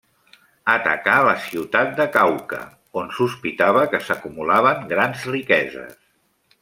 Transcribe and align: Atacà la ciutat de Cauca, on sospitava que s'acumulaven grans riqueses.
Atacà 0.75 1.17
la 1.27 1.35
ciutat 1.43 1.91
de 1.99 2.07
Cauca, 2.15 2.61
on 3.01 3.13
sospitava 3.19 3.85
que 3.93 4.01
s'acumulaven 4.07 4.89
grans 4.95 5.29
riqueses. 5.37 5.97